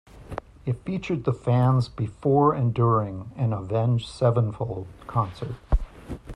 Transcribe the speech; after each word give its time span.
It 0.65 0.83
featured 0.83 1.25
the 1.25 1.31
fans 1.31 1.87
before 1.87 2.55
and 2.55 2.73
during 2.73 3.29
an 3.35 3.53
Avenged 3.53 4.07
Sevenfold 4.07 4.87
concert. 5.05 5.53